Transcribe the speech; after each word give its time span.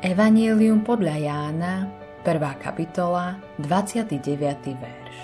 Evangelium 0.00 0.80
podľa 0.80 1.12
Jána, 1.20 1.84
1. 2.24 2.40
kapitola, 2.56 3.36
29. 3.60 4.16
verš. 4.72 5.16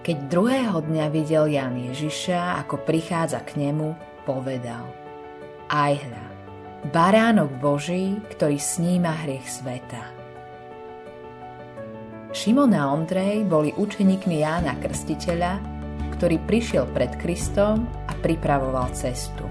Keď 0.00 0.16
druhého 0.24 0.80
dňa 0.80 1.12
videl 1.12 1.52
Ján 1.52 1.76
Ježiša, 1.76 2.64
ako 2.64 2.80
prichádza 2.80 3.44
k 3.44 3.60
nemu, 3.60 3.92
povedal 4.24 4.88
Aj 5.68 5.92
hľa, 5.92 6.26
baránok 6.96 7.52
Boží, 7.60 8.16
ktorý 8.32 8.56
sníma 8.56 9.20
hriech 9.20 9.44
sveta. 9.44 10.00
Šimon 12.32 12.72
a 12.72 12.88
Ondrej 12.88 13.44
boli 13.44 13.76
učeníkmi 13.76 14.40
Jána 14.40 14.80
Krstiteľa, 14.80 15.60
ktorý 16.16 16.40
prišiel 16.48 16.88
pred 16.96 17.12
Kristom 17.20 17.84
a 18.08 18.16
pripravoval 18.16 18.88
cestu. 18.96 19.44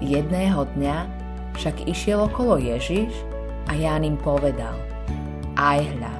Jedného 0.00 0.64
dňa 0.72 1.21
však 1.56 1.88
išiel 1.88 2.28
okolo 2.28 2.56
Ježiš 2.56 3.12
a 3.68 3.76
Ján 3.76 4.02
im 4.02 4.18
povedal 4.18 4.74
Aj 5.54 5.80
hľa, 5.80 6.14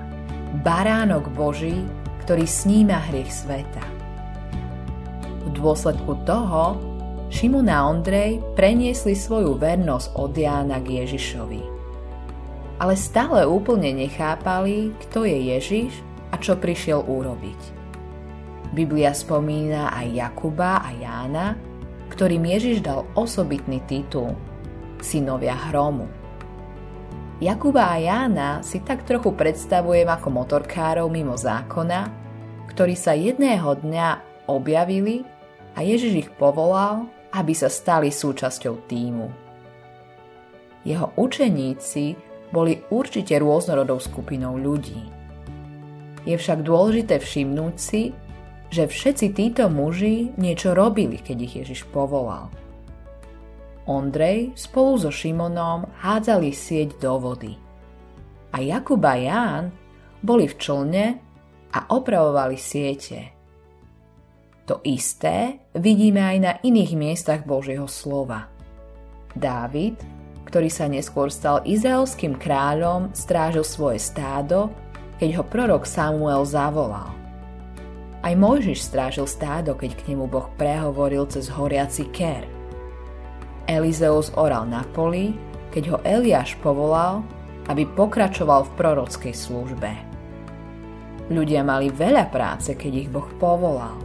baránok 0.63 1.33
Boží, 1.33 1.83
ktorý 2.25 2.45
sníma 2.47 3.01
hriech 3.11 3.33
sveta. 3.33 3.85
V 5.43 5.49
dôsledku 5.57 6.23
toho 6.23 6.79
Šimon 7.33 7.73
a 7.73 7.89
Ondrej 7.89 8.45
preniesli 8.55 9.17
svoju 9.17 9.57
vernosť 9.57 10.09
od 10.21 10.33
Jána 10.37 10.79
k 10.85 11.03
Ježišovi. 11.03 11.63
Ale 12.77 12.95
stále 12.99 13.49
úplne 13.49 13.95
nechápali, 13.97 14.93
kto 15.09 15.25
je 15.25 15.39
Ježiš 15.57 15.93
a 16.29 16.37
čo 16.37 16.61
prišiel 16.61 17.01
urobiť. 17.01 17.81
Biblia 18.73 19.13
spomína 19.13 19.93
aj 19.93 20.07
Jakuba 20.13 20.81
a 20.81 20.93
Jána, 20.97 21.57
ktorým 22.13 22.45
Ježiš 22.45 22.85
dal 22.85 23.09
osobitný 23.17 23.81
titul– 23.89 24.37
synovia 25.03 25.59
hromu. 25.69 26.07
Jakuba 27.43 27.91
a 27.91 27.99
Jána 27.99 28.63
si 28.63 28.79
tak 28.87 29.03
trochu 29.03 29.35
predstavujem 29.35 30.07
ako 30.07 30.31
motorkárov 30.31 31.11
mimo 31.11 31.35
zákona, 31.35 32.07
ktorí 32.71 32.95
sa 32.95 33.19
jedného 33.19 33.83
dňa 33.83 34.09
objavili 34.47 35.27
a 35.75 35.83
Ježiš 35.83 36.13
ich 36.27 36.31
povolal, 36.39 37.11
aby 37.35 37.51
sa 37.51 37.67
stali 37.67 38.15
súčasťou 38.15 38.87
týmu. 38.87 39.27
Jeho 40.87 41.11
učeníci 41.19 42.15
boli 42.55 42.79
určite 42.95 43.35
rôznorodou 43.43 43.99
skupinou 43.99 44.55
ľudí. 44.55 45.03
Je 46.23 46.39
však 46.39 46.63
dôležité 46.63 47.19
všimnúť 47.19 47.75
si, 47.75 48.15
že 48.71 48.87
všetci 48.87 49.35
títo 49.35 49.67
muži 49.67 50.31
niečo 50.39 50.79
robili, 50.79 51.19
keď 51.19 51.37
ich 51.43 51.55
Ježiš 51.59 51.91
povolal– 51.91 52.47
Ondrej 53.83 54.55
spolu 54.55 54.95
so 54.95 55.11
Šimonom 55.11 55.91
hádzali 55.99 56.55
sieť 56.55 57.03
do 57.03 57.19
vody. 57.19 57.59
A 58.55 58.63
Jakub 58.63 59.03
a 59.03 59.19
Ján 59.19 59.75
boli 60.23 60.47
v 60.47 60.55
člne 60.55 61.07
a 61.75 61.79
opravovali 61.91 62.55
siete. 62.55 63.35
To 64.71 64.79
isté 64.87 65.67
vidíme 65.75 66.23
aj 66.23 66.39
na 66.39 66.53
iných 66.63 66.93
miestach 66.95 67.43
Božieho 67.43 67.91
slova. 67.91 68.47
Dávid, 69.35 69.99
ktorý 70.47 70.71
sa 70.71 70.87
neskôr 70.87 71.33
stal 71.33 71.67
izraelským 71.67 72.39
kráľom, 72.39 73.11
strážil 73.17 73.67
svoje 73.67 73.99
stádo, 73.99 74.71
keď 75.19 75.43
ho 75.43 75.45
prorok 75.49 75.83
Samuel 75.89 76.47
zavolal. 76.47 77.11
Aj 78.23 78.35
Mojžiš 78.39 78.87
strážil 78.87 79.27
stádo, 79.27 79.75
keď 79.75 79.99
k 79.99 80.15
nemu 80.15 80.31
Boh 80.31 80.47
prehovoril 80.55 81.27
cez 81.27 81.51
horiaci 81.51 82.07
ker– 82.15 82.47
Elizeus 83.73 84.29
oral 84.37 84.69
na 84.69 84.85
poli, 84.93 85.33
keď 85.73 85.85
ho 85.89 85.99
Eliáš 86.05 86.61
povolal, 86.61 87.25
aby 87.73 87.89
pokračoval 87.89 88.69
v 88.69 88.75
prorockej 88.77 89.33
službe. 89.33 89.91
Ľudia 91.33 91.65
mali 91.65 91.89
veľa 91.89 92.29
práce, 92.29 92.77
keď 92.77 92.93
ich 92.93 93.09
Boh 93.09 93.29
povolal. 93.41 93.97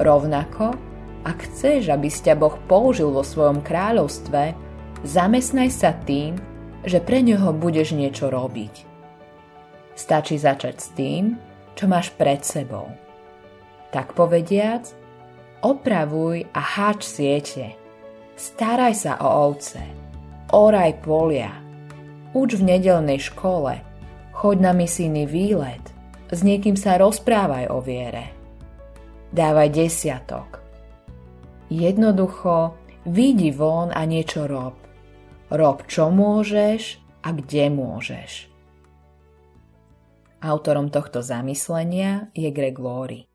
Rovnako, 0.00 0.72
ak 1.28 1.38
chceš, 1.52 1.92
aby 1.92 2.08
ťa 2.08 2.32
Boh 2.38 2.56
použil 2.64 3.12
vo 3.12 3.20
svojom 3.20 3.60
kráľovstve, 3.60 4.56
zamestnaj 5.04 5.68
sa 5.68 5.92
tým, 5.92 6.40
že 6.88 7.04
pre 7.04 7.20
neho 7.20 7.52
budeš 7.52 7.92
niečo 7.92 8.32
robiť. 8.32 8.88
Stačí 9.92 10.40
začať 10.40 10.76
s 10.80 10.88
tým, 10.96 11.36
čo 11.76 11.84
máš 11.84 12.08
pred 12.16 12.40
sebou. 12.40 12.88
Tak 13.92 14.16
povediac, 14.16 14.88
opravuj 15.60 16.48
a 16.56 16.60
háč 16.62 17.04
siete– 17.04 17.76
Staraj 18.42 19.06
sa 19.06 19.22
o 19.22 19.54
ovce, 19.54 19.78
oraj 20.50 20.98
polia, 20.98 21.62
uč 22.34 22.58
v 22.58 22.74
nedelnej 22.74 23.22
škole, 23.22 23.78
choď 24.34 24.56
na 24.58 24.74
misijný 24.74 25.30
výlet, 25.30 25.94
s 26.26 26.42
niekým 26.42 26.74
sa 26.74 26.98
rozprávaj 26.98 27.70
o 27.70 27.78
viere. 27.78 28.34
Dávaj 29.30 29.68
desiatok. 29.70 30.58
Jednoducho, 31.70 32.74
vidí 33.06 33.54
von 33.54 33.94
a 33.94 34.02
niečo 34.10 34.50
rob. 34.50 34.74
Rob, 35.46 35.86
čo 35.86 36.10
môžeš 36.10 36.98
a 37.22 37.30
kde 37.30 37.70
môžeš. 37.70 38.50
Autorom 40.42 40.90
tohto 40.90 41.22
zamyslenia 41.22 42.26
je 42.34 42.50
Greg 42.50 42.74
Laurie. 42.82 43.31